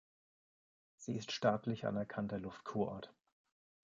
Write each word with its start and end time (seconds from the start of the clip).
Sie 0.97 1.15
ist 1.15 1.31
staatlich 1.31 1.85
anerkannter 1.85 2.39
Luftkurort. 2.39 3.13